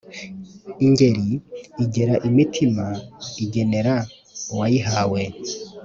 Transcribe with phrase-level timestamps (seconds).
[0.85, 1.27] Ingeri
[1.83, 2.85] igera imitima
[3.43, 3.95] igenera
[4.51, 5.21] uwayihawe